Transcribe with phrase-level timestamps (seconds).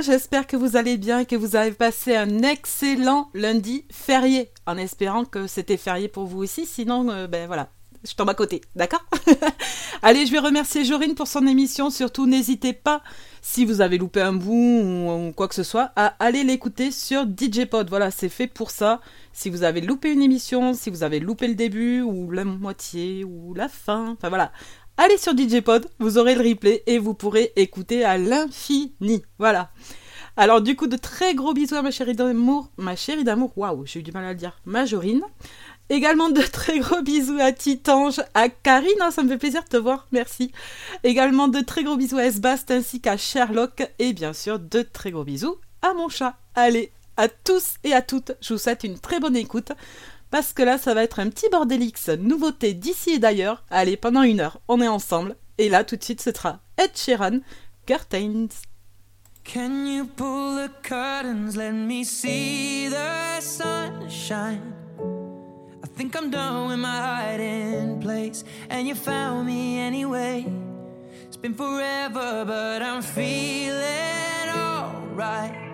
[0.00, 4.76] j'espère que vous allez bien et que vous avez passé un excellent lundi férié, en
[4.76, 7.70] espérant que c'était férié pour vous aussi, sinon, euh, ben voilà,
[8.04, 9.04] je tombe à côté, d'accord?
[10.02, 13.02] Allez, je vais remercier Jorine pour son émission, surtout n'hésitez pas,
[13.42, 17.24] si vous avez loupé un bout ou, quoi que ce soit, à aller l'écouter sur
[17.24, 19.00] DJ Pod, voilà, c'est fait pour ça.
[19.32, 23.24] Si vous avez loupé une émission, si vous avez loupé le début, ou la moitié,
[23.24, 24.52] ou la fin, enfin voilà,
[24.96, 29.22] allez sur DJ Pod, vous aurez le replay et vous pourrez écouter à l'infini.
[29.38, 29.70] Voilà.
[30.36, 33.86] Alors du coup, de très gros bisous à ma chérie d'amour, ma chérie d'amour, waouh,
[33.86, 35.22] j'ai eu du mal à le dire, Majorine.
[35.88, 39.68] Également de très gros bisous à Titange, à Karine, hein, ça me fait plaisir de
[39.68, 40.50] te voir, merci.
[41.04, 45.10] Également de très gros bisous à Esbast ainsi qu'à Sherlock et bien sûr de très
[45.10, 46.36] gros bisous à mon chat.
[46.54, 49.72] Allez, à tous et à toutes, je vous souhaite une très bonne écoute
[50.30, 53.64] parce que là, ça va être un petit bordelix nouveauté d'ici et d'ailleurs.
[53.70, 55.36] Allez, pendant une heure, on est ensemble.
[55.58, 57.40] Et là, tout de suite, ce sera Ed Sheeran,
[57.86, 58.48] Curtains.
[59.44, 64.74] Can you pull the curtains, let me see the sunshine?
[65.84, 70.44] I think I'm done with my hiding place, and you found me anyway.
[71.24, 75.65] It's been forever, but I'm feeling alright.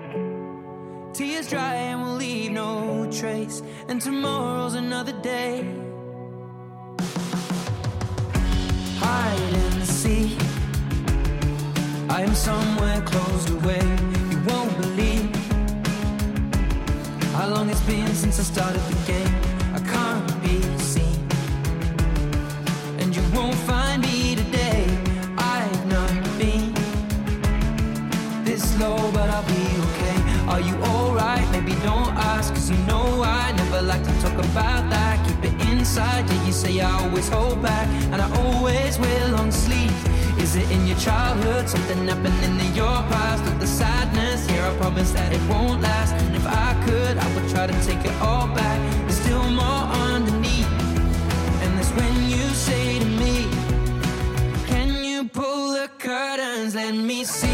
[1.14, 3.62] Tears dry and we'll leave no trace.
[3.88, 5.62] And tomorrow's another day.
[8.96, 10.38] Hide and seek.
[12.08, 13.82] I am somewhere closed away.
[14.30, 15.34] You won't believe
[17.34, 19.34] how long it's been since I started the game.
[19.74, 21.26] I can't be seen,
[23.00, 24.84] and you won't find me today.
[25.36, 26.72] I've not been
[28.44, 30.18] this low, but I'll be okay.
[30.48, 30.76] Are you
[34.52, 35.16] about that.
[35.26, 39.50] Keep it inside, yeah, you say I always hold back, and I always wear long
[39.50, 40.02] sleeves.
[40.38, 41.68] Is it in your childhood?
[41.68, 43.42] Something happening in your past?
[43.50, 46.12] Of the sadness, here I promise that it won't last.
[46.14, 48.78] And if I could, I would try to take it all back.
[49.06, 50.70] There's still more underneath,
[51.62, 53.36] and that's when you say to me,
[54.66, 56.74] Can you pull the curtains?
[56.74, 57.51] Let me see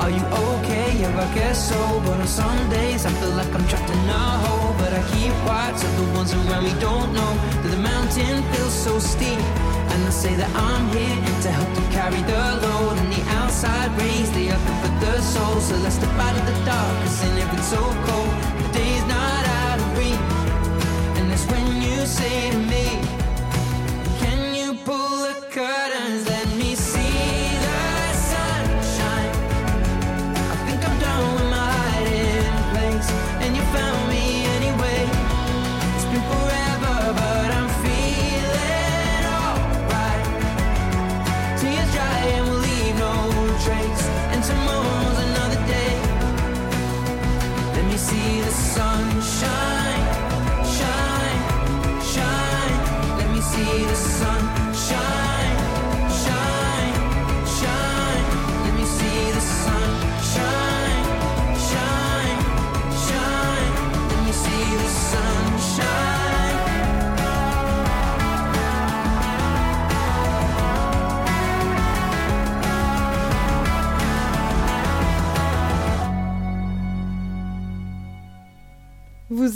[0.00, 0.96] Are you okay?
[0.98, 2.00] Yeah, I guess so.
[2.04, 4.74] But on some days, I feel like I'm trapped in a hole.
[4.78, 7.32] But I keep watch so the ones around me don't know
[7.62, 9.38] that the mountain feels so steep.
[9.92, 12.96] And I say that I'm here to help them carry the load.
[12.96, 15.60] And the outside rays, they up for the soul.
[15.60, 18.32] So let's step out of the dark, cause in it it's so cold.
[18.60, 20.24] The day's not out of reach.
[21.18, 22.89] And that's when you say to me,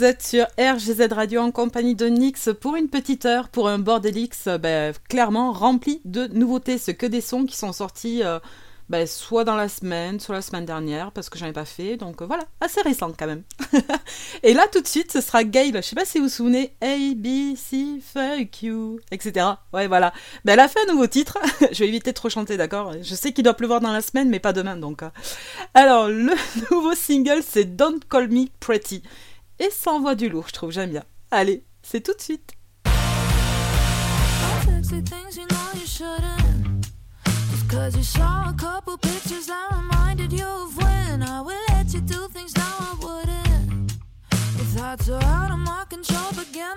[0.05, 4.47] êtes sur RGZ Radio en compagnie de Nix pour une petite heure pour un Bordelix
[4.59, 6.77] ben, clairement rempli de nouveautés.
[6.77, 8.39] Ce que des sons qui sont sortis euh,
[8.87, 11.97] ben, soit dans la semaine, soit la semaine dernière, parce que j'en ai pas fait.
[11.97, 13.41] Donc euh, voilà, assez récent quand même.
[14.43, 15.71] et là, tout de suite, ce sera Gail.
[15.73, 16.75] Je sais pas si vous vous souvenez.
[16.81, 19.47] A, B, C, fuck you, etc.
[19.73, 20.13] Ouais, voilà.
[20.43, 21.39] Ben, elle a fait un nouveau titre.
[21.71, 22.93] je vais éviter de trop chanter, d'accord?
[23.01, 25.01] Je sais qu'il doit pleuvoir dans la semaine, mais pas demain, donc.
[25.01, 25.09] euh.
[25.73, 26.33] Alors, le
[26.71, 29.01] nouveau single, c'est Don't Call Me Pretty.
[29.59, 30.71] Et ça envoie du lourd, je trouve.
[30.71, 31.03] J'aime bien.
[31.31, 32.51] Allez, c'est tout de suite.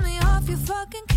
[0.01, 1.09] Me off your fucking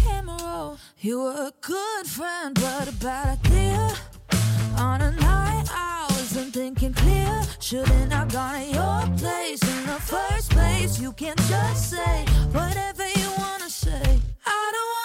[6.52, 7.42] thinking clear.
[7.60, 11.00] Shouldn't gone to your place in the first place.
[11.00, 14.20] You can't just say whatever you wanna say.
[14.46, 15.01] I don't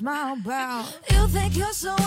[0.00, 0.86] smile about.
[1.10, 1.99] You think you're so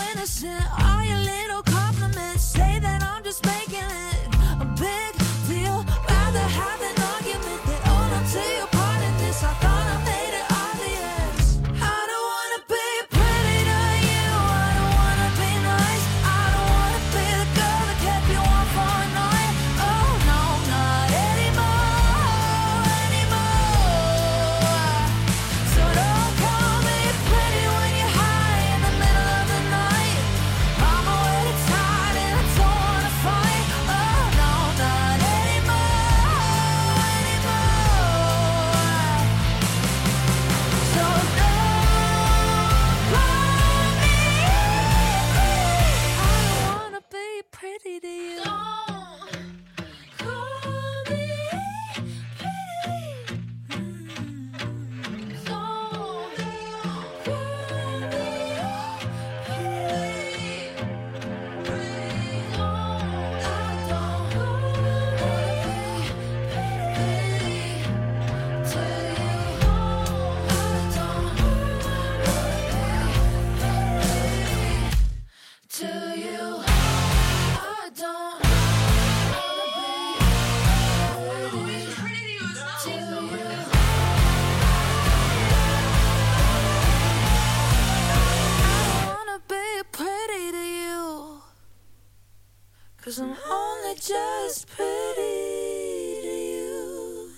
[93.13, 97.29] Cause I'm only just pretty to you.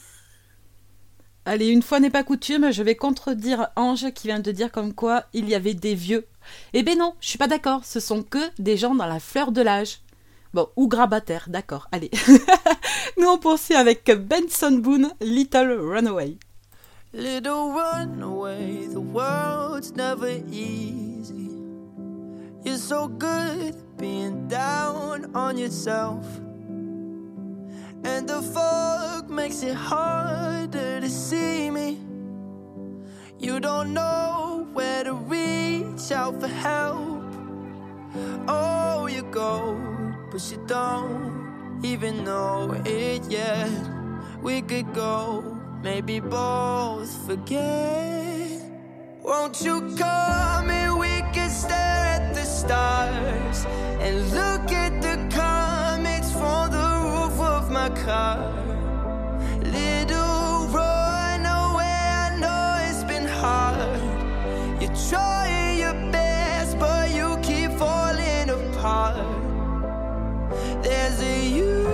[1.44, 4.94] Allez, une fois n'est pas coutume, je vais contredire Ange qui vient de dire comme
[4.94, 6.28] quoi il y avait des vieux.
[6.72, 9.52] Eh ben non, je suis pas d'accord, ce sont que des gens dans la fleur
[9.52, 10.00] de l'âge.
[10.54, 12.12] Bon, ou grabataires, d'accord, allez.
[13.18, 16.38] Nous on poursuit avec Benson Boone, Little Runaway.
[17.14, 21.55] Little runaway, the world's never easy.
[22.66, 26.26] You're so good being down on yourself.
[28.04, 32.00] And the fog makes it harder to see me.
[33.38, 37.22] You don't know where to reach out for help.
[38.48, 39.78] Oh, you go,
[40.32, 43.70] but you don't even know it yet.
[44.42, 45.44] We could go,
[45.84, 48.64] maybe both forget.
[49.22, 52.35] Won't you come and we can stare at
[52.66, 53.66] stars
[54.06, 58.40] and look at the comets from the roof of my car?
[59.62, 64.02] Little runaway, I know it's been hard.
[64.82, 69.18] You're trying your best, but you keep falling apart.
[70.84, 71.85] There's a universe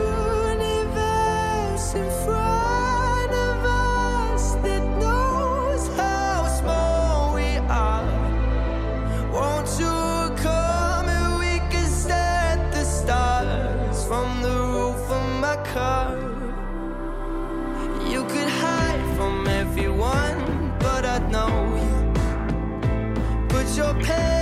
[23.78, 24.41] your pain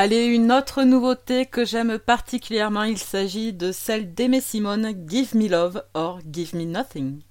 [0.00, 5.48] Allez, une autre nouveauté que j'aime particulièrement, il s'agit de celle d'Aimé Simone, Give Me
[5.48, 7.22] Love or Give Me Nothing.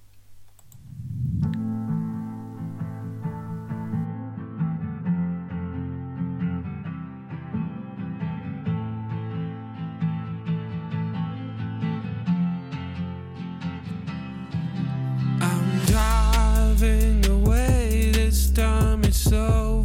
[15.40, 19.77] I'm driving away this time, it's so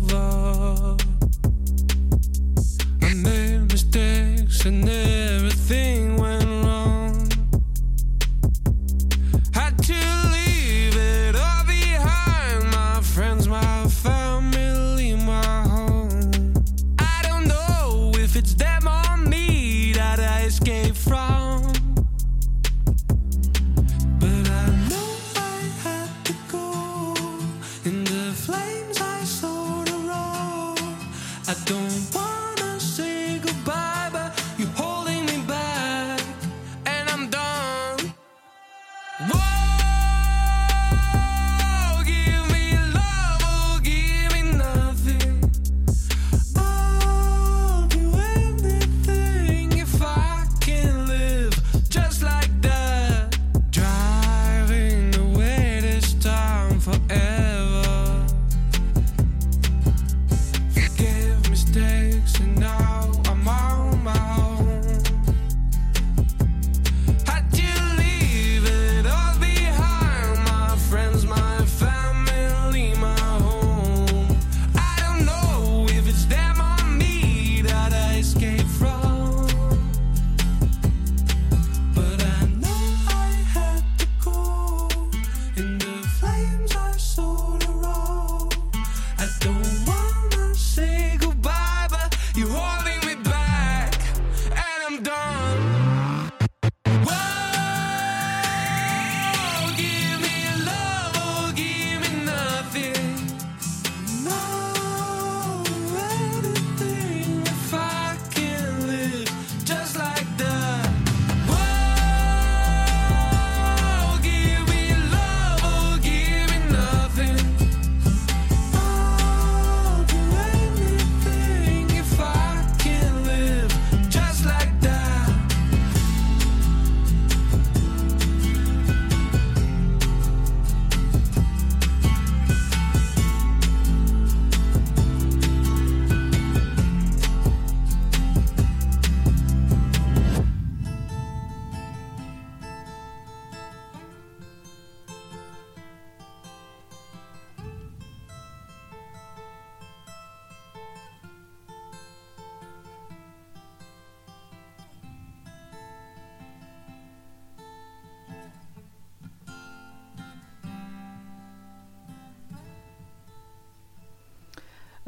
[4.66, 6.23] and everything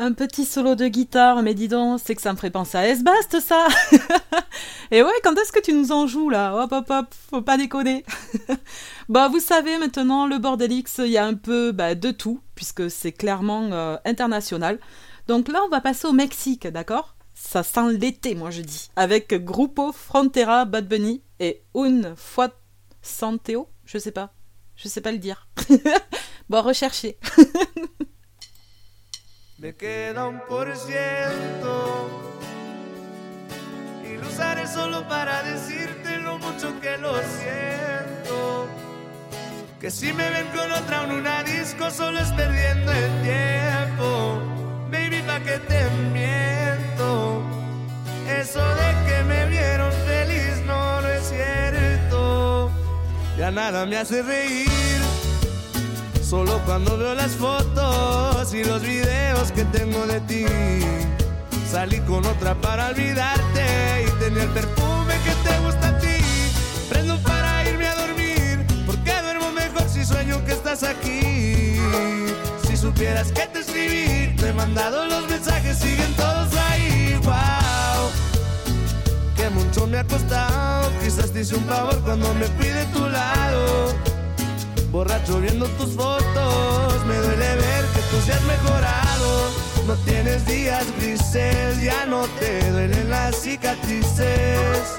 [0.05, 2.87] un petit solo de guitare, mais dis donc, c'est que ça me ferait penser à
[2.87, 3.67] S-Bast, ça
[4.91, 6.55] Et ouais, quand est-ce que tu nous en joues, là?
[6.55, 8.05] Hop, hop, hop, faut pas déconner
[9.09, 12.89] Bah, vous savez, maintenant, le Bordelix, il y a un peu bah, de tout, puisque
[12.89, 14.79] c'est clairement euh, international.
[15.27, 17.15] Donc là, on va passer au Mexique, d'accord?
[17.33, 18.91] Ça sent l'été, moi, je dis.
[18.95, 22.51] Avec Grupo Frontera Bad Bunny et Un Fuat
[23.85, 24.33] je sais pas.
[24.75, 25.47] Je sais pas le dire.
[26.49, 27.17] bon, recherchez
[29.65, 32.07] Me queda un por ciento
[34.07, 38.67] y lo usaré solo para decirte lo mucho que lo siento.
[39.81, 44.39] Que si me ven con otra en una disco solo es perdiendo el tiempo.
[44.91, 47.41] Baby, pa' que te miento.
[48.39, 52.71] Eso de que me vieron feliz no, no es cierto.
[53.35, 54.84] Ya nada me hace reír.
[56.27, 60.45] Solo cuando veo las fotos y los videos que tengo de ti.
[61.71, 66.17] Salí con otra para olvidarte y tenía el perfume que te gusta a ti.
[66.89, 71.77] Prendo para irme a dormir, porque duermo mejor si sueño que estás aquí.
[72.67, 77.19] Si supieras que te escribí, te he mandado los mensajes, siguen todos ahí.
[77.23, 78.09] Wow,
[79.35, 80.91] que mucho me ha costado.
[81.03, 84.04] Quizás te hice un favor cuando me fui de tu lado.
[84.95, 89.51] Borracho viendo tus fotos, me duele ver que tú seas mejorado.
[89.85, 94.97] No tienes días grises, ya no te duelen las cicatrices.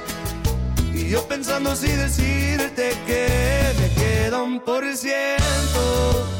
[0.92, 6.35] Y yo pensando si decirte que me queda un por ciento.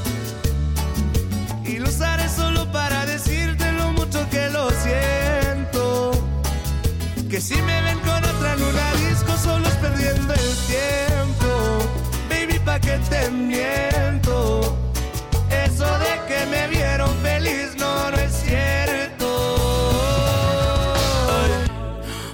[12.87, 14.77] Que te miento.
[15.64, 19.29] Eso de que me vieron feliz no, no es cierto.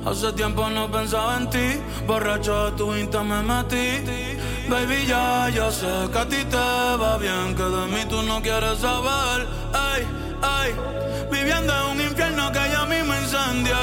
[0.04, 1.68] Hace tiempo no pensaba en ti,
[2.06, 3.86] borracho de tu insta me metí.
[4.68, 6.66] Baby, ya, ya sé que a ti te
[7.02, 9.38] va bien, que de mí tú no quieres saber.
[9.72, 10.02] Ay,
[10.42, 10.70] ay,
[11.30, 13.82] viviendo en un infierno que ya mismo incendia.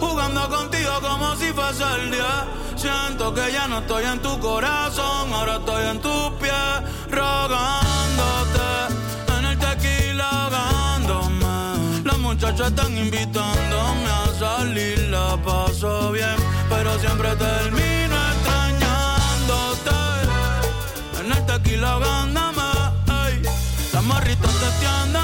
[0.00, 2.46] Jugando contigo como si fuese el día.
[2.76, 6.52] Siento que ya no estoy en tu corazón, ahora estoy en tus pies,
[7.10, 8.70] rogándote.
[9.38, 12.04] En el tequila ahogándome.
[12.04, 16.36] Las muchachas están invitándome a salir, la paso bien,
[16.68, 19.90] pero siempre termino extrañándote.
[21.20, 22.62] En el tequila ahogándome,
[23.26, 23.42] ey.
[23.92, 25.23] Las morritas testeándome,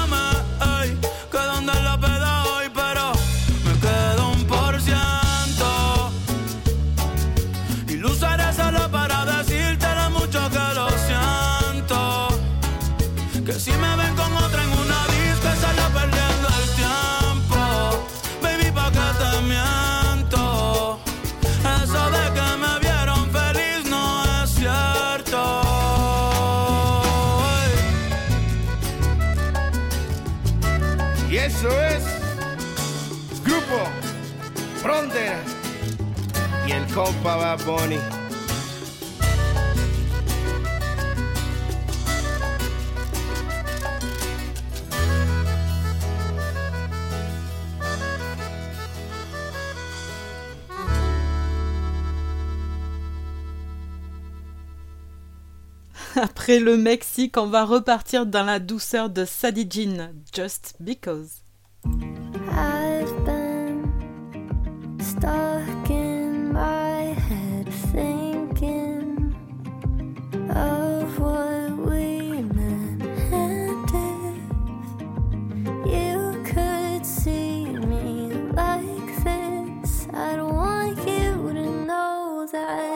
[56.51, 61.45] Après le Mexique, on va repartir dans la douceur de Sadie Jean, Just Because.
[61.85, 63.85] I've been
[64.99, 69.33] stuck in my head thinking
[70.49, 73.01] of what we meant.
[73.31, 73.87] And
[75.87, 82.90] if you could see me like this, I'd want you to know that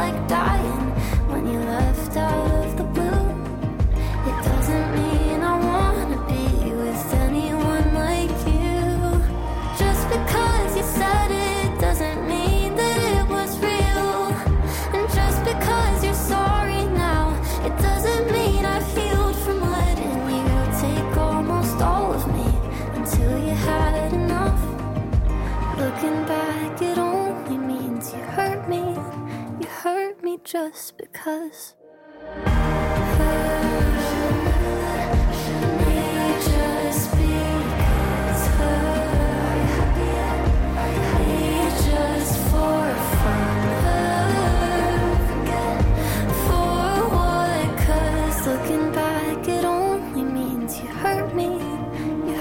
[0.00, 0.28] like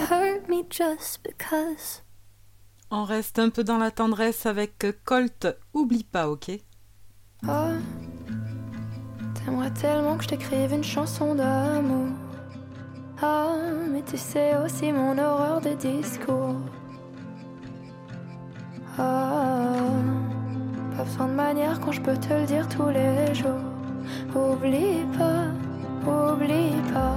[0.09, 2.01] hurt me just because.
[2.89, 5.47] On reste un peu dans la tendresse avec Colt.
[5.75, 6.59] Oublie pas, ok?
[7.47, 7.51] Oh,
[9.33, 12.07] t'aimerais tellement que je t'écrive une chanson d'amour.
[13.21, 13.55] Ah,
[13.91, 16.55] mais tu sais aussi mon horreur de discours.
[18.97, 19.73] Ah,
[20.97, 23.63] pas besoin de manière quand je peux te le dire tous les jours.
[24.35, 25.45] Oublie pas,
[26.11, 27.15] oublie pas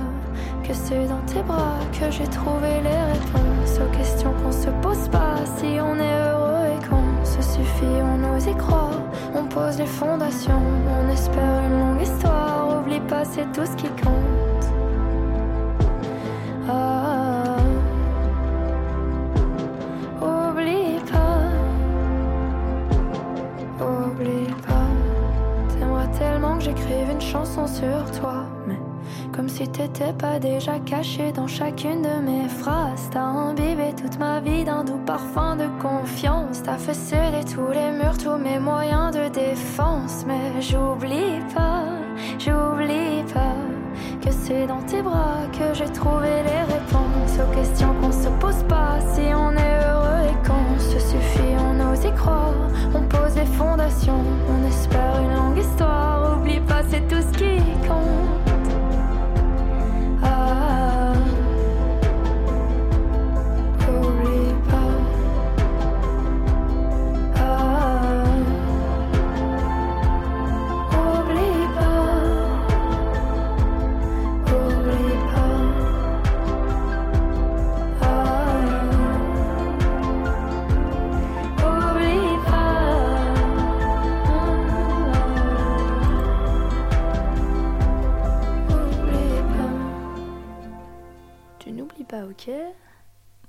[0.62, 5.08] que c'est dans tes bras que j'ai trouvé les réponses aux questions qu'on se pose
[5.08, 5.34] pas.
[5.56, 9.00] Si on est heureux et qu'on se suffit, on ose y croire.
[9.34, 12.80] On pose les fondations, on espère une longue histoire.
[12.80, 14.21] Oublie pas, c'est tout ce qui compte.
[30.62, 33.08] Déjà caché dans chacune de mes phrases.
[33.10, 36.62] T'as imbibé toute ma vie d'un doux parfum de confiance.
[36.62, 40.24] T'as fait céder tous les murs, tous mes moyens de défense.
[40.24, 41.82] Mais j'oublie pas,
[42.38, 43.56] j'oublie pas
[44.24, 48.62] que c'est dans tes bras que j'ai trouvé les réponses aux questions qu'on se pose
[48.68, 49.00] pas.
[49.14, 52.54] Si on est heureux et qu'on se suffit, on ose y croire.
[52.94, 56.38] On pose les fondations, on espère une longue histoire.
[56.38, 58.41] Oublie pas, c'est tout ce qui compte.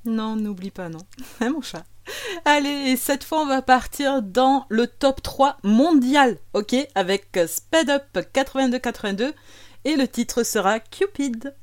[0.06, 1.00] Non, n'oublie pas, non.
[1.40, 1.84] Hein, mon chat
[2.44, 7.90] Allez, et cette fois, on va partir dans le top 3 mondial, ok Avec Sped
[7.90, 9.34] Up 82-82.
[9.86, 11.56] Et le titre sera Cupid.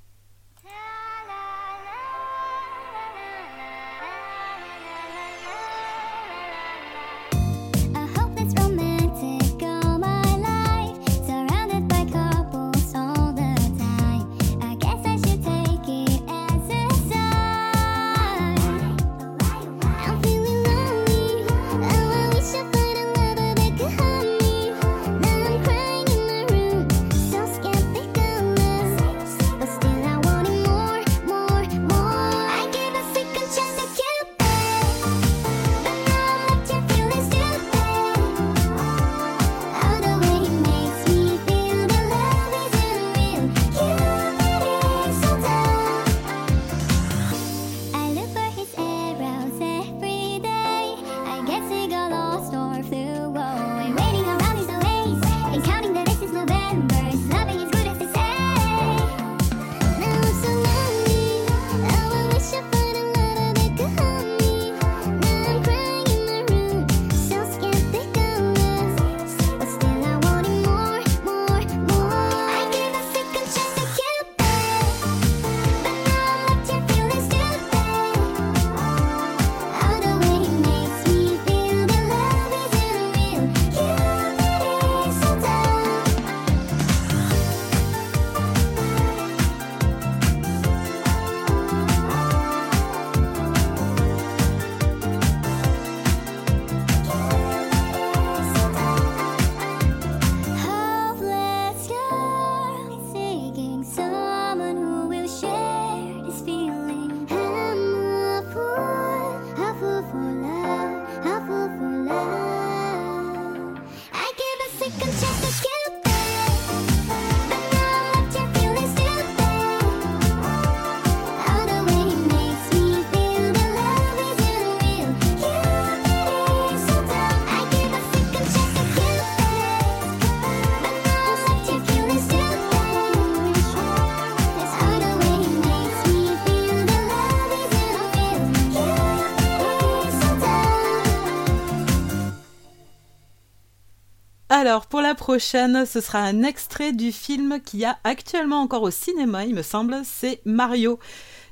[144.53, 148.91] Alors, pour la prochaine, ce sera un extrait du film qui a actuellement encore au
[148.91, 150.99] cinéma, il me semble, c'est Mario.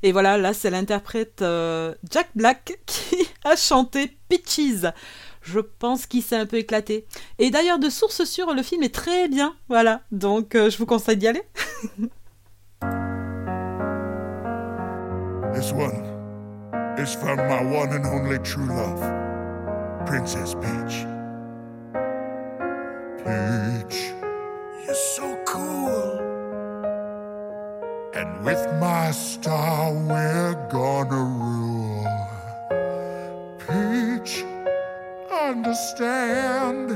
[0.03, 4.93] Et voilà, là, c'est l'interprète euh, Jack Black qui a chanté Peaches.
[5.43, 7.07] Je pense qu'il s'est un peu éclaté.
[7.39, 9.55] Et d'ailleurs, de source sûre, le film est très bien.
[9.69, 11.43] Voilà, donc euh, je vous conseille d'y aller.
[20.05, 21.18] Princess Peach.
[23.29, 24.15] Peach,
[24.87, 26.19] you're so cool.
[28.15, 32.09] And with my star, we're gonna rule.
[33.59, 34.45] Peach,
[35.31, 36.93] understand.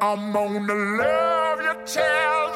[0.00, 2.47] I'm gonna love you till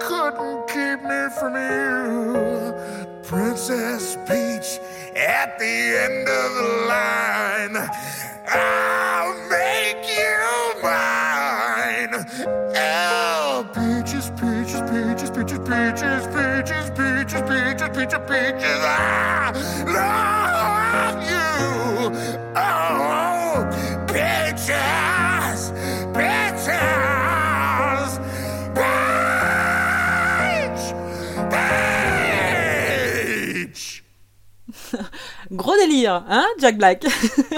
[0.00, 2.74] Couldn't keep me from you.
[3.22, 4.80] Princess Peach
[5.16, 7.76] at the end of the line.
[8.48, 12.26] I'll make you mine.
[12.76, 18.80] Oh, peaches, peaches, peaches, peaches, peaches, peaches, peaches, peaches, peaches, peaches.
[18.84, 19.52] I
[19.86, 20.27] love
[35.50, 37.06] Gros délire, hein, Jack Black?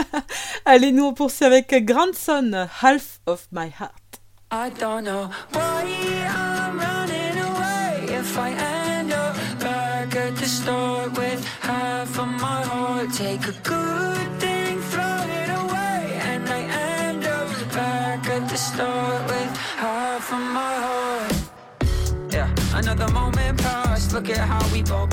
[0.64, 4.20] Allez, nous on poursuit avec Grandson, Half of My Heart.
[4.52, 5.84] I don't know why
[6.26, 8.14] I'm running away.
[8.16, 13.54] If I end up back at the start with half of my heart, take a
[13.62, 20.32] good thing, throw it away, and I end up back at the start with half
[20.32, 21.34] of my heart.
[22.32, 24.12] Yeah, another moment passed.
[24.12, 25.09] Look at how we both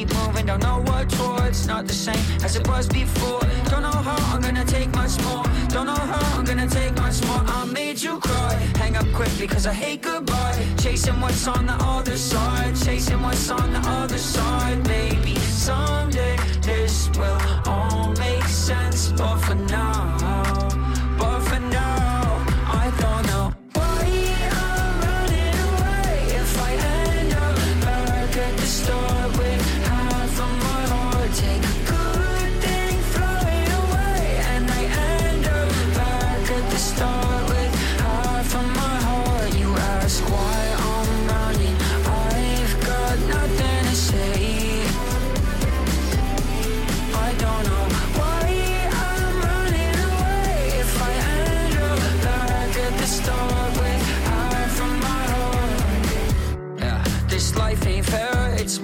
[0.00, 1.66] Keep moving, don't know what towards.
[1.66, 3.40] Not the same as it was before.
[3.68, 5.44] Don't know how I'm gonna take much more.
[5.68, 7.42] Don't know how I'm gonna take much more.
[7.44, 8.54] I made you cry.
[8.78, 10.58] Hang up quick because I hate goodbye.
[10.78, 12.74] Chasing what's on the other side.
[12.76, 14.78] Chasing what's on the other side.
[14.88, 15.34] Maybe
[15.68, 19.12] someday this will all make sense.
[19.12, 20.16] But for now,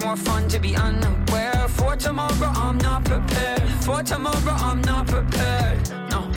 [0.07, 1.67] more fun to be unaware.
[1.67, 3.67] For tomorrow, I'm not prepared.
[3.85, 5.79] For tomorrow, I'm not prepared.
[6.11, 6.31] No,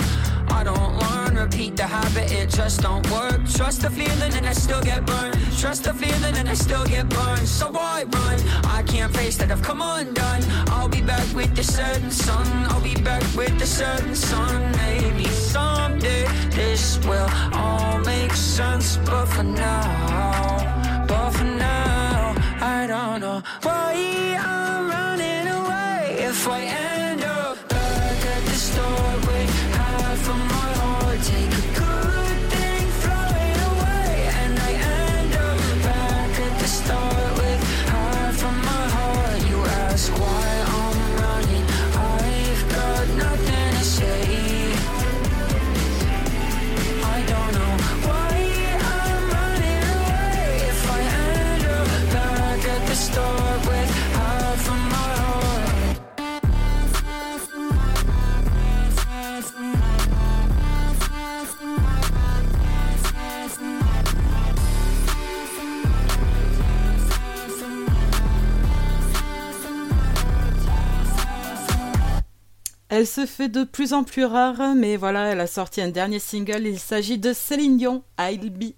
[0.49, 1.37] I don't learn.
[1.37, 3.41] Repeat the habit, it just don't work.
[3.59, 5.37] Trust the feeling and I still get burned.
[5.57, 7.47] Trust the feeling and I still get burned.
[7.47, 8.39] So why run?
[8.79, 10.43] I can't face that I've come undone.
[10.75, 12.47] I'll be back with the setting sun.
[12.71, 14.73] I'll be back with the setting sun.
[14.85, 16.27] Maybe someday
[16.59, 18.97] this will all make sense.
[19.07, 20.30] But for now,
[23.19, 23.70] no, no.
[73.01, 76.19] Elle se fait de plus en plus rare, mais voilà, elle a sorti un dernier
[76.19, 76.67] single.
[76.67, 78.75] Il s'agit de Céline Dion, I'll Be.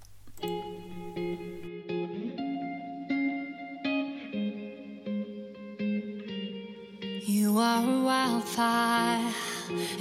[7.27, 9.19] You are a wildfire,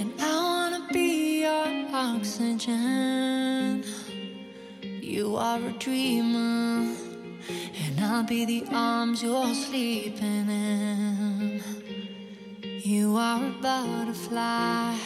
[0.00, 3.82] and I wanna be your oxygen.
[5.02, 6.86] You are a dreamer,
[7.74, 11.81] and I'll be the arms you're sleeping in.
[12.84, 14.96] You are a butterfly,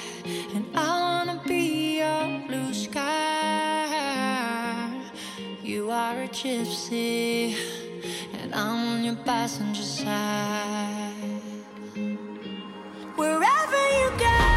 [0.54, 3.92] and I wanna be your blue sky.
[5.62, 7.54] You are a gypsy,
[8.32, 11.12] and I'm on your passenger side.
[13.14, 14.55] Wherever you go,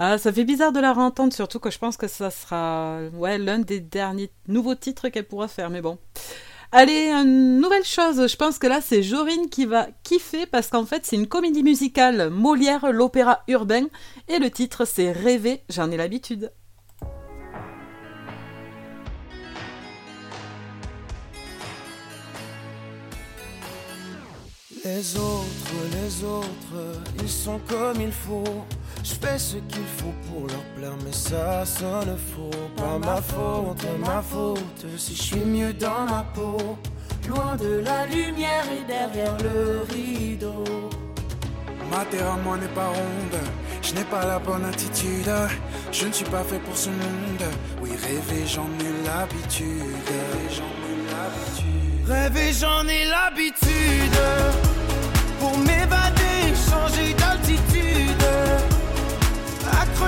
[0.00, 3.36] Ah, ça fait bizarre de la réentendre, surtout que je pense que ça sera ouais,
[3.36, 5.98] l'un des derniers nouveaux titres qu'elle pourra faire, mais bon.
[6.70, 10.86] Allez, une nouvelle chose, je pense que là c'est Jorine qui va kiffer parce qu'en
[10.86, 13.86] fait c'est une comédie musicale Molière, l'opéra urbain,
[14.28, 16.52] et le titre c'est Rêver, j'en ai l'habitude.
[24.84, 28.64] Les autres, les autres, ils sont comme il faut.
[29.08, 32.50] Je fais ce qu'il faut pour leur plaire, mais ça sonne faux.
[32.76, 36.76] Pas ma faute, ma faute, si je suis mieux dans ma peau.
[37.26, 40.62] Loin de la lumière et derrière le rideau.
[41.90, 43.40] Ma terre à moi n'est pas ronde,
[43.80, 45.30] je n'ai pas la bonne attitude,
[45.90, 47.44] je ne suis pas fait pour ce monde.
[47.80, 50.10] Oui, rêver, j'en ai l'habitude,
[50.50, 52.06] j'en ai l'habitude.
[52.06, 54.18] Rêver, j'en ai l'habitude.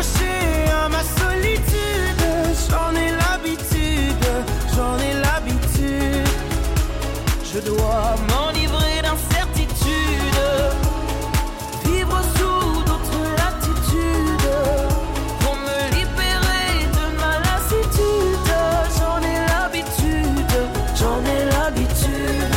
[0.01, 2.25] À ma solitude.
[2.71, 4.27] J'en ai l'habitude,
[4.75, 6.27] j'en ai l'habitude.
[7.45, 10.41] Je dois m'enivrer d'incertitude.
[11.85, 14.57] Vivre sous d'autres latitudes.
[15.41, 18.51] Pour me libérer de ma lassitude.
[18.97, 20.55] J'en ai l'habitude,
[20.97, 22.57] j'en ai l'habitude.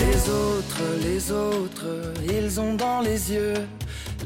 [0.00, 3.66] Les autres, les autres, ils ont dans les yeux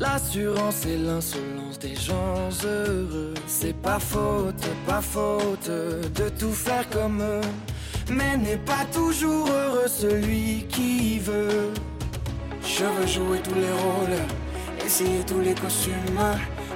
[0.00, 3.34] l'assurance et l'insolence des gens heureux.
[3.46, 7.46] C'est pas faute, pas faute de tout faire comme eux.
[8.10, 11.70] Mais n'est pas toujours heureux celui qui veut.
[12.62, 14.18] Je veux jouer tous les rôles,
[14.84, 16.24] essayer tous les costumes,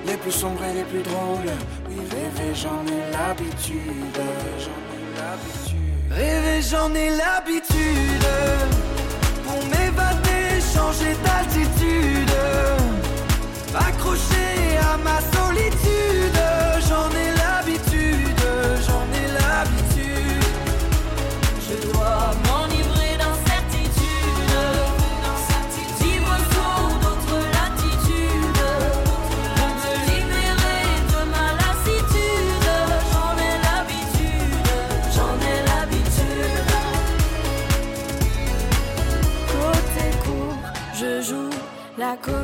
[0.06, 1.52] les plus sombres et les plus drôles.
[1.88, 4.20] Oui, rêver, j'en ai l'habitude,
[4.64, 6.12] j'en ai l'habitude.
[6.12, 8.24] Rêver, j'en ai l'habitude.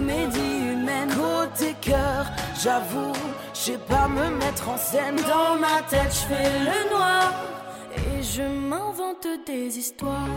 [0.00, 1.08] Comédie humaine.
[1.14, 2.26] Côté cœur,
[2.62, 3.12] j'avoue,
[3.54, 5.16] je pas me mettre en scène.
[5.16, 7.32] Dans ma tête, je fais le noir.
[7.96, 10.36] Et je m'invente des histoires.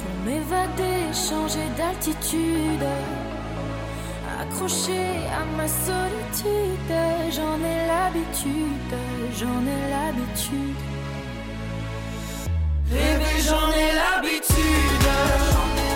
[0.00, 2.86] Pour m'évader, changer d'altitude.
[4.40, 5.02] Accroché
[5.40, 6.94] à ma solitude,
[7.30, 8.94] j'en ai l'habitude,
[9.38, 10.82] j'en ai l'habitude.
[12.90, 15.91] Rêver, j'en ai l'habitude.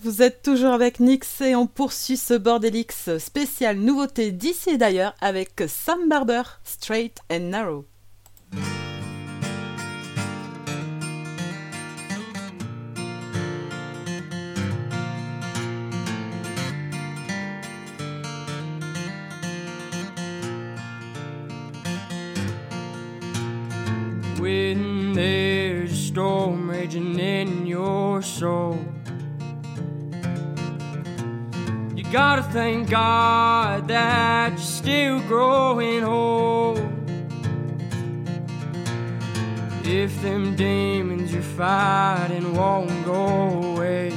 [0.00, 5.14] Vous êtes toujours avec Nix et on poursuit ce Bordelix spécial nouveauté d'ici et d'ailleurs
[5.20, 7.86] avec Sam Barber, Straight and Narrow.
[24.44, 25.14] when
[26.14, 28.78] storm raging in your soul.
[31.96, 36.78] You gotta thank God that you're still growing old.
[39.84, 44.12] If them demons you're fighting won't go away,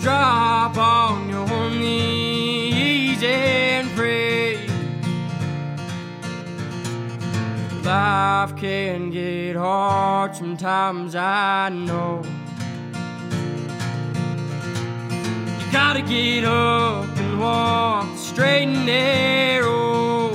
[0.00, 4.27] drop on your knees and pray.
[7.88, 12.22] Life can get hard sometimes, I know.
[15.58, 20.28] You gotta get up and walk straight and narrow.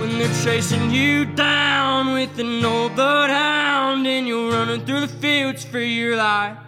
[0.00, 5.64] When they're chasing you down with an old bloodhound and you're running through the fields
[5.64, 6.58] for your life.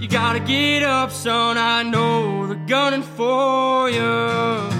[0.00, 4.77] You gotta get up, son, I know they're gunning for you.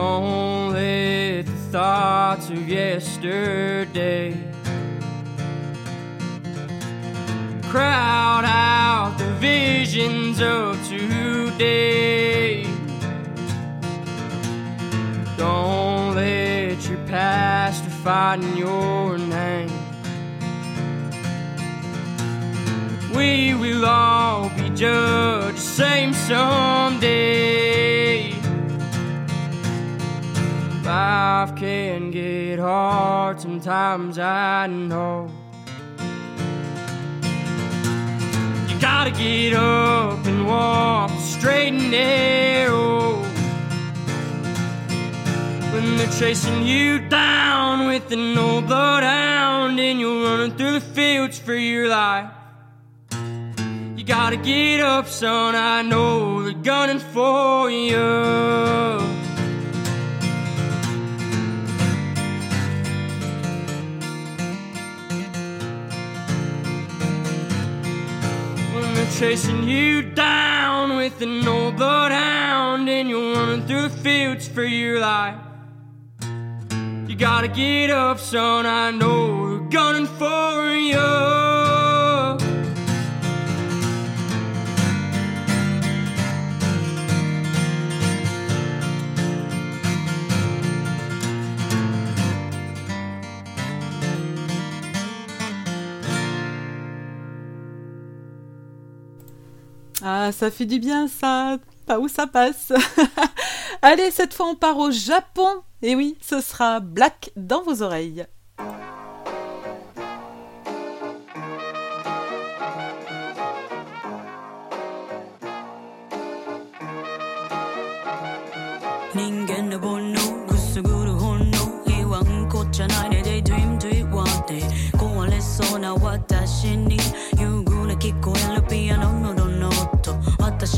[0.00, 4.34] Don't let the thoughts of yesterday
[7.68, 12.62] crowd out the visions of today.
[15.36, 19.68] Don't let your past define your name.
[23.14, 27.49] We will all be judged same someday.
[30.90, 35.30] Life can get hard sometimes, I know.
[38.68, 43.22] You gotta get up and walk straight and narrow.
[45.72, 51.38] When they're chasing you down with an old bloodhound and you're running through the fields
[51.38, 52.30] for your life.
[53.96, 58.99] You gotta get up, son, I know they're gunning for you.
[69.20, 74.98] Chasing you down with an old bloodhound and you're running through the fields for your
[74.98, 75.38] life.
[77.06, 81.59] You gotta get up, son, I know we're gunning for you.
[100.02, 102.72] Ah, ça fait du bien ça, pas où ça passe.
[103.82, 105.62] Allez, cette fois on part au Japon.
[105.82, 108.26] Et oui, ce sera Black dans vos oreilles.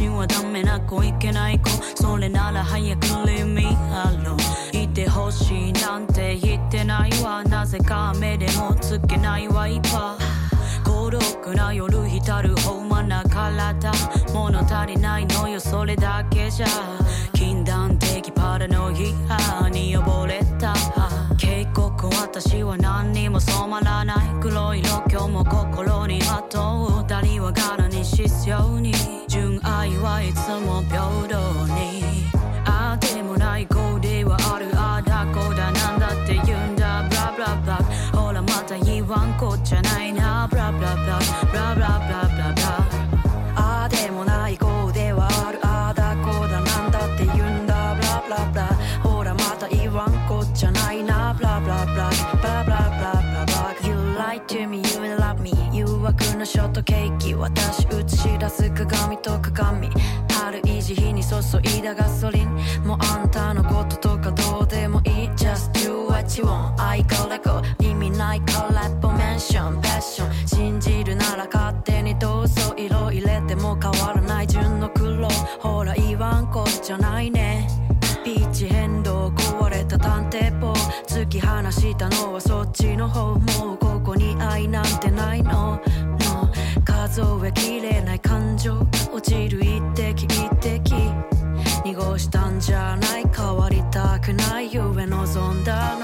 [0.02, 1.70] 私はダメな子いけない子。
[1.94, 4.36] それなら早く leave me alone
[4.72, 7.44] 一てほしいなんて言ってないわ。
[7.44, 13.92] なぜか目でもつけないワイパー孤独な夜浸るほんまな体。
[14.34, 16.66] 物足りないのよそれだけじゃ。
[17.32, 20.74] 禁断的パラノイアに溺れた。
[21.38, 24.18] 警告私は何にも染まらない。
[24.40, 27.81] 黒い色今日も心にまとう二人は柄
[28.20, 28.92] にしように
[29.26, 32.02] 純愛はいつも平等に。
[32.64, 37.08] ああでもないこうではあるああだこうだなんだって言うんだ。
[37.08, 37.76] ブラブラブラ
[38.12, 40.46] ほらまた言わんこっちゃないな。
[40.50, 41.18] ブラブラブラ
[41.50, 42.66] ブラブラブラブラブラ
[43.56, 47.94] ああでもないこうではあるああだこうだなんだって言うんだ。
[47.94, 48.66] ブラブラブラ
[49.02, 51.34] ほらまた言わんこっちゃないな。
[51.34, 53.52] ブラブラブラブラブラブラブラ
[53.84, 57.34] You lie to me, you love me 誘惑のショートケーキ
[57.72, 59.88] 私映し出す鏡と鏡。
[60.28, 61.36] 春いじ日に注
[61.78, 62.54] いだガソリン。
[62.84, 65.30] もうあんたのこととかどうでもいい。
[65.30, 66.74] Just do what you want.
[66.76, 69.80] I gotta go 意味ないコラボメンション。
[69.80, 75.26] パッション信じるなら勝手にどうぞ色入れても変わらない純の黒
[75.60, 77.68] ほら言わんこっちゃないね。
[78.22, 80.74] ピーチ変動壊れた探偵簿
[81.06, 83.34] 突き放したのはそっちの方。
[83.34, 85.80] もうここに愛なんてないの。
[87.12, 88.72] 数えきれない感情。
[89.12, 90.94] 落ちる一滴一滴。
[91.84, 93.24] 濁したんじゃない。
[93.30, 94.72] 変わりたくない。
[94.72, 95.98] ゆえ望んだ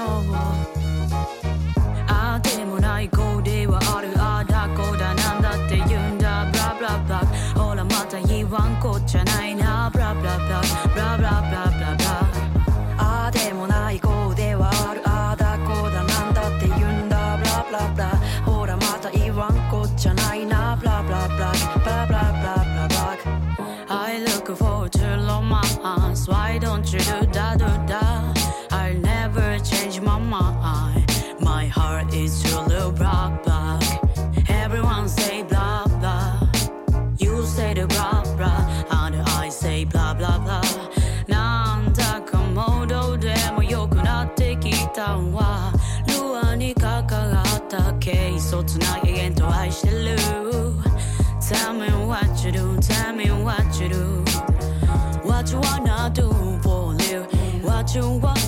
[26.29, 31.05] Why don't you do that do that I'll never change my mind.
[31.39, 33.83] My heart is truly black black
[34.47, 36.39] Everyone say blah blah.
[37.17, 38.68] You say the blah blah
[57.91, 58.38] 就忘。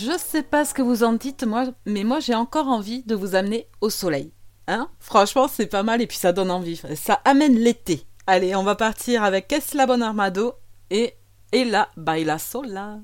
[0.00, 3.16] Je sais pas ce que vous en dites, moi, mais moi j'ai encore envie de
[3.16, 4.32] vous amener au soleil.
[4.68, 4.88] Hein?
[5.00, 6.80] Franchement, c'est pas mal et puis ça donne envie.
[6.94, 8.06] Ça amène l'été.
[8.28, 10.52] Allez, on va partir avec Esla Bon Armado
[10.90, 11.14] et
[11.50, 12.98] Ella Baila Sola?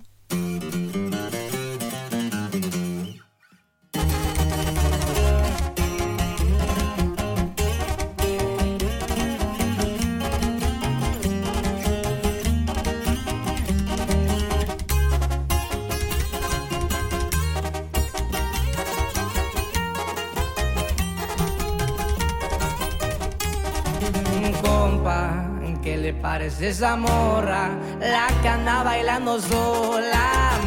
[26.05, 27.71] Le parece esa morra?
[27.99, 30.61] La que anda bailando sola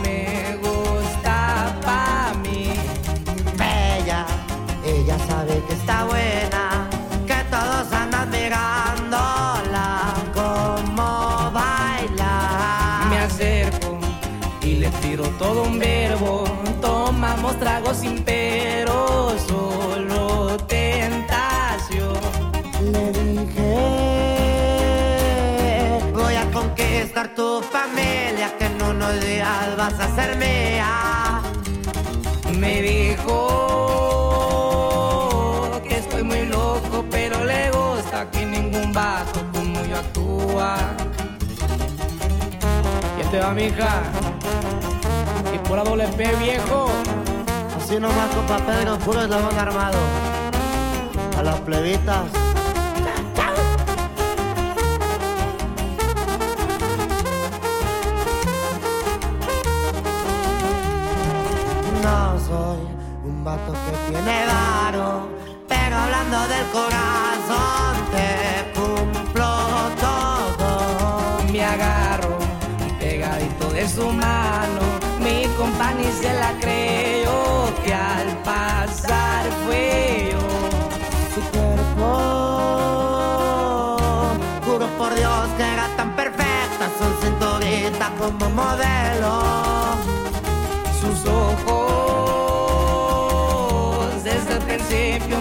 [29.78, 31.42] vas a ser mía.
[32.58, 33.28] Me dijo
[35.88, 40.78] que estoy muy loco, pero le gusta que ningún vato como yo actúa.
[43.20, 44.04] Y te va, mija.
[45.54, 46.90] Y por doble P, viejo.
[47.78, 50.00] Así nomás, compa Pedro, puro eslabón armado.
[51.38, 52.47] A las plebitas.
[73.98, 74.82] Su mano,
[75.20, 80.40] mi compañía se la creyó que al pasar fue yo.
[81.34, 82.10] Su cuerpo,
[84.66, 89.34] juro por Dios que era tan perfecta, son cinturita como modelo.
[91.02, 91.74] Sus ojos
[94.24, 95.40] desde el principio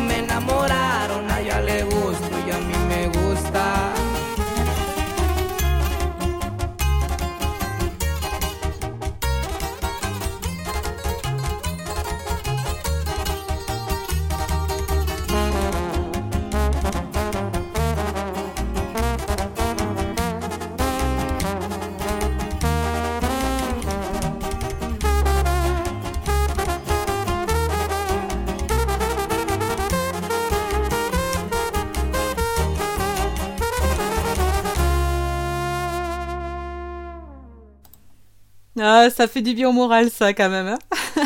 [38.78, 40.66] Ah, ça fait du bien au moral, ça, quand même.
[40.68, 40.78] hein.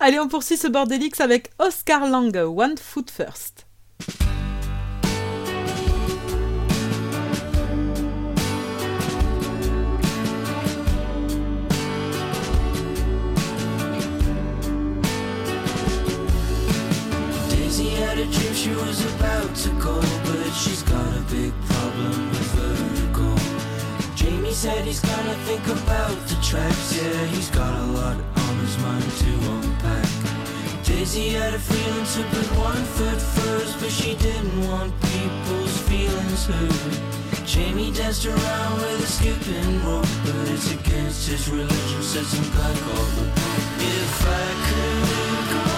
[0.00, 3.66] Allez, on poursuit ce bordélix avec Oscar Lange, One Foot First.
[17.50, 22.33] Daisy had a dream she was about to go, but she's got a big problem.
[24.54, 28.78] Jamie said he's gonna think about the tracks, yeah, he's got a lot on his
[28.78, 30.84] mind to unpack.
[30.84, 36.46] Daisy had a feeling to put one foot first, but she didn't want people's feelings
[36.46, 37.44] hurt.
[37.44, 42.72] Jamie danced around with a skipping rope, but it's against his religion, said some guy
[42.78, 43.64] called the Pope.
[43.80, 45.73] If I could go.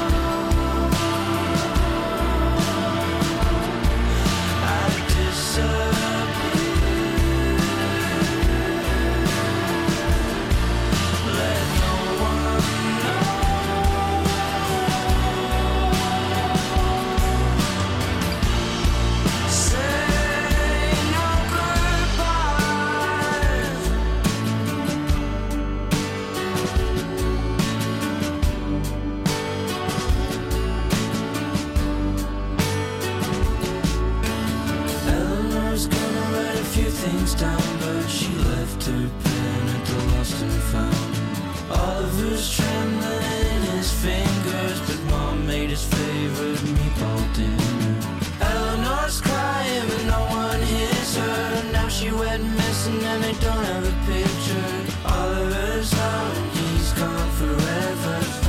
[52.38, 55.08] Now missing, and they don't have a picture.
[55.08, 58.45] Oliver's out, he's gone forever.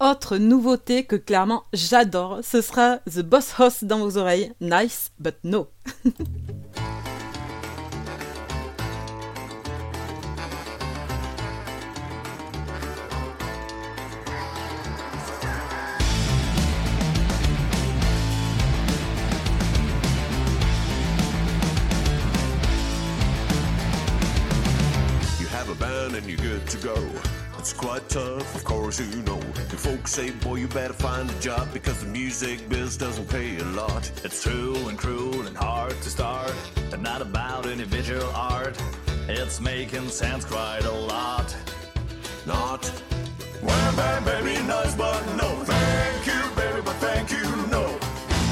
[0.00, 4.50] Autre nouveauté que clairement j'adore, ce sera The Boss Hoss dans vos oreilles.
[4.58, 5.68] Nice, but no.
[25.38, 26.94] you have a band and you're go.
[27.70, 29.38] It's quite tough, of course, you know.
[29.38, 33.58] Your folks say, boy, you better find a job because the music biz doesn't pay
[33.58, 34.10] a lot.
[34.24, 36.52] It's true and cruel and hard to start,
[36.92, 38.76] and not about individual art.
[39.28, 41.56] It's making sense quite a lot.
[42.44, 42.90] Not
[43.64, 45.62] bam baby, nice but no.
[45.62, 47.96] Thank you, baby, but thank you, no.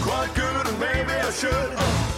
[0.00, 1.50] Quite good, and maybe I should.
[1.50, 2.17] Uh,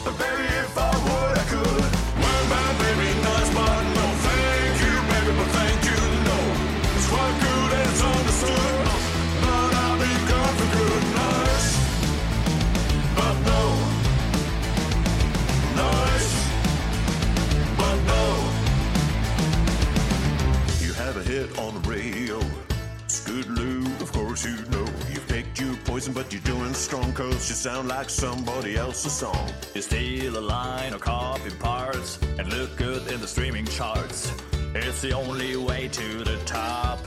[24.30, 24.86] course you know.
[25.12, 29.50] You picked your poison, but you're doing strong cause you sound like somebody else's song.
[29.74, 34.32] You steal a line or copy parts and look good in the streaming charts.
[34.72, 37.00] It's the only way to the top.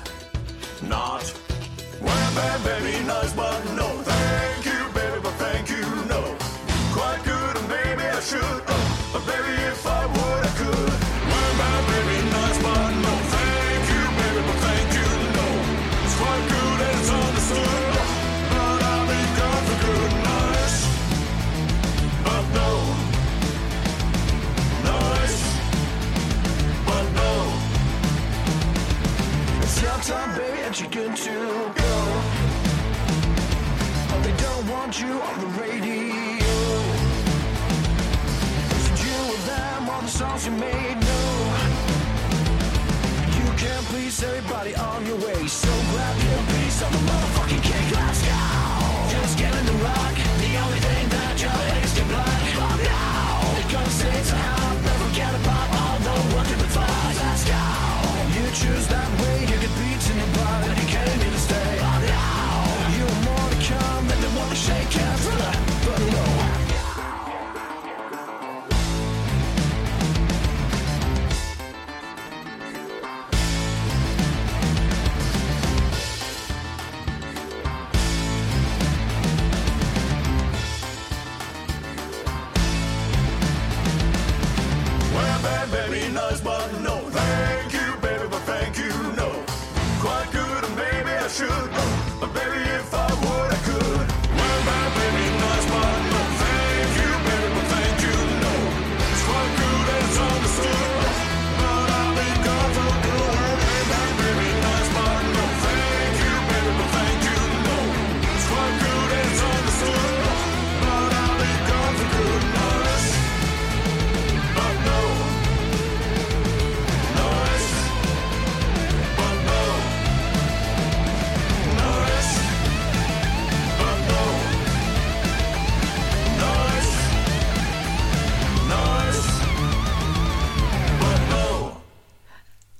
[0.81, 1.23] Not
[2.01, 3.87] Wham bam baby, nice but no.
[4.03, 6.21] Thank you, baby, but thank you, no.
[6.91, 8.82] Quite good, and maybe I should.
[30.93, 31.93] Good to go.
[34.11, 36.03] Oh, they don't want you on the radio.
[38.77, 40.97] Is it you or them, all the songs you made?
[41.01, 41.21] No.
[43.37, 47.91] You can't please everybody on your way, so grab your piece of the motherfucking cake.
[47.97, 48.37] Let's go.
[49.09, 50.15] Just get in the rock.
[50.45, 51.02] The only thing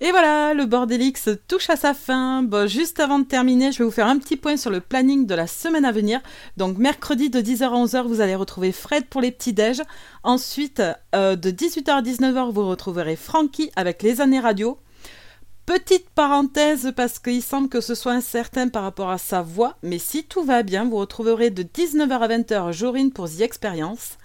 [0.06, 2.44] Et voilà, le Bordelix touche à sa fin.
[2.44, 5.26] Bon, juste avant de terminer, je vais vous faire un petit point sur le planning
[5.26, 6.20] de la semaine à venir.
[6.58, 9.82] Donc mercredi de 10h à 11h, vous allez retrouver Fred pour les petits déj.
[10.24, 10.84] Ensuite,
[11.16, 14.78] euh, de 18h à 19h, vous retrouverez Francky avec les années radio.
[15.66, 20.00] Petite parenthèse parce qu'il semble que ce soit incertain par rapport à sa voix, mais
[20.00, 24.18] si tout va bien, vous retrouverez de 19h à 20h Jorine pour The Experience.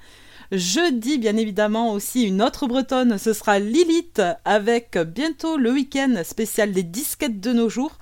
[0.50, 6.72] Jeudi, bien évidemment, aussi une autre bretonne, ce sera Lilith avec bientôt le week-end spécial
[6.72, 7.98] des disquettes de nos jours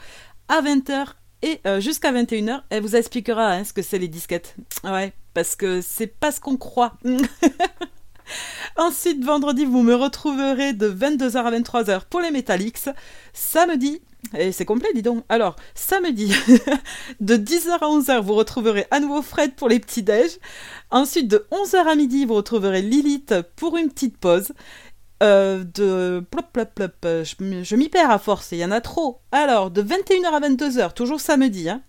[0.48, 2.62] à 20h et euh, jusqu'à 21h.
[2.70, 4.54] Elle vous expliquera hein, ce que c'est les disquettes.
[4.84, 6.92] Ouais, parce que c'est pas ce qu'on croit.
[8.76, 12.90] Ensuite, vendredi, vous me retrouverez de 22h à 23h pour les Metallics.
[13.32, 14.00] Samedi,
[14.34, 15.24] et c'est complet, dis donc.
[15.28, 16.32] Alors, samedi,
[17.20, 20.38] de 10h à 11h, vous retrouverez à nouveau Fred pour les petits déj.
[20.90, 24.52] Ensuite, de 11h à midi, vous retrouverez Lilith pour une petite pause.
[25.22, 29.20] Euh, de plop plop plop, je m'y perds à force, il y en a trop.
[29.32, 31.80] Alors, de 21h à 22h, toujours samedi, hein,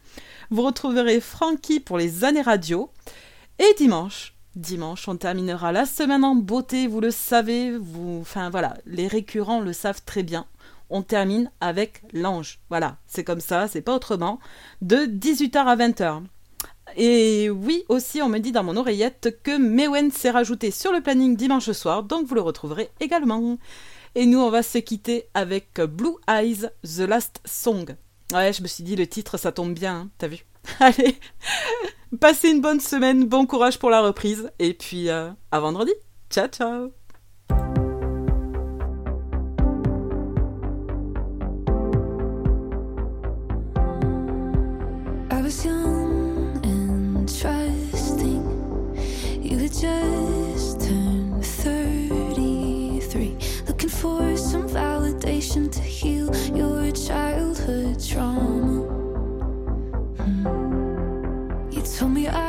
[0.49, 2.89] vous retrouverez Francky pour les années radio.
[3.59, 8.75] Et dimanche, dimanche, on terminera la semaine en beauté, vous le savez, vous, enfin voilà,
[8.85, 10.45] les récurrents le savent très bien.
[10.89, 12.59] On termine avec l'ange.
[12.69, 14.39] Voilà, c'est comme ça, c'est pas autrement.
[14.81, 16.23] De 18h à 20h.
[16.95, 21.01] Et oui, aussi, on me dit dans mon oreillette que Mewen s'est rajouté sur le
[21.01, 23.57] planning dimanche soir, donc vous le retrouverez également.
[24.15, 27.95] Et nous, on va se quitter avec Blue Eyes, The Last Song.
[28.33, 30.45] Ouais, je me suis dit, le titre, ça tombe bien, hein, t'as vu?
[30.79, 31.17] Allez,
[32.19, 35.93] passez une bonne semaine, bon courage pour la reprise, et puis euh, à vendredi.
[36.29, 37.06] Ciao, ciao
[45.47, 48.43] was young and trusting.
[49.41, 58.83] You had just turned 33, looking for some validation to heal your childhood trauma.
[60.17, 61.73] Mm.
[61.73, 62.46] You told me I.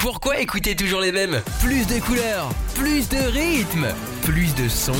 [0.00, 1.40] Pourquoi écouter toujours les mêmes?
[1.60, 3.86] Plus de couleurs, plus de rythme,
[4.22, 4.92] plus de sons.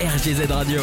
[0.00, 0.82] RGZ Radio.